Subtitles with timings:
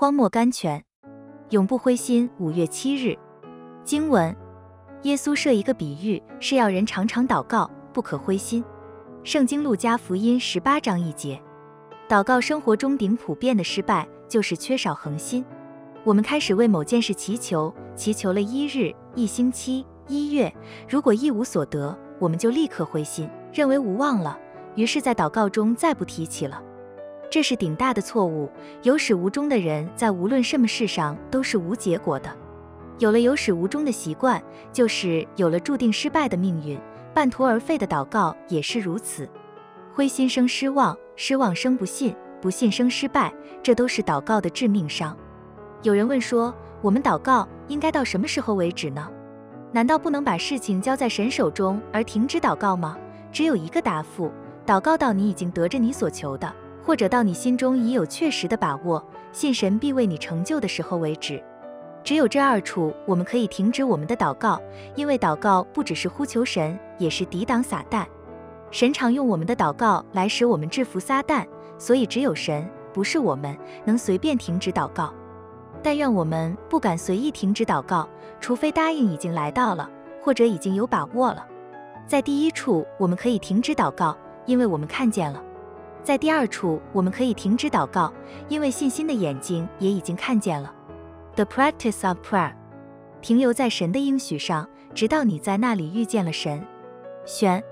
[0.00, 0.84] 荒漠甘泉，
[1.50, 2.30] 永不灰心。
[2.38, 3.18] 五月七日，
[3.82, 4.32] 经文：
[5.02, 8.64] 耶稣设一个比喻，是要人常常祷告，不可灰心。
[9.24, 11.42] 圣经路加福音十八章一节。
[12.08, 15.44] 祷告生活中顶普遍的失败，就是缺少恒心。
[16.04, 20.54] 我们开始为某件事祈求，祈求了一日、一星期、一月，
[20.88, 24.38] 如果一无所得，我们就立刻灰心，认为无望了，
[24.76, 26.62] 于是，在祷告中再不提起了。
[27.30, 28.50] 这是顶大的错误。
[28.82, 32.30] 有始无终的人，在无论什么事上都是无结果的。
[32.98, 34.42] 有了有始无终的习惯，
[34.72, 36.78] 就是有了注定失败的命运。
[37.14, 39.28] 半途而废的祷告也是如此。
[39.92, 43.32] 灰心生失望，失望生不信，不信生失败，
[43.62, 45.16] 这都是祷告的致命伤。
[45.82, 49.08] 有人问说，我们祷告应该到什么时候为止呢？
[49.72, 52.96] 难道不能把事情交在神手中而停止祷告吗？
[53.30, 54.30] 只有一个答复：
[54.64, 56.52] 祷告到你已经得着你所求的。
[56.88, 61.38] 或者到你心中已有确实的把握，信神必为你成就的时候为止。
[62.02, 64.58] 只有这二处，我们可以停止我们的祷告，
[64.94, 68.06] 因为祷告不只是呼求神，也是抵挡撒旦。
[68.70, 71.46] 神常用我们的祷告来使我们制服撒旦，
[71.76, 75.12] 所以只有神，不是我们，能随便停止祷告。
[75.82, 78.08] 但愿我们不敢随意停止祷告，
[78.40, 79.90] 除非答应已经来到了，
[80.22, 81.46] 或者已经有把握了。
[82.06, 85.44] 在第一处，我们可以停止祷告，因为我们看见了。
[86.02, 88.12] 在第二处，我们可以停止祷告，
[88.48, 90.74] 因为信心的眼睛也已经看见了。
[91.34, 92.52] The practice of prayer，
[93.20, 96.64] 停留在神的应许上，直到你在那里遇见了神。
[97.26, 97.62] 选。